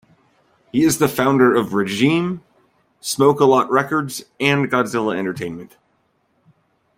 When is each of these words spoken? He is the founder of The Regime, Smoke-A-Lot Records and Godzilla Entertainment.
He 0.71 0.83
is 0.83 0.97
the 0.97 1.07
founder 1.07 1.53
of 1.53 1.69
The 1.69 1.75
Regime, 1.75 2.41
Smoke-A-Lot 3.01 3.69
Records 3.69 4.23
and 4.39 4.65
Godzilla 4.65 5.15
Entertainment. 5.15 5.77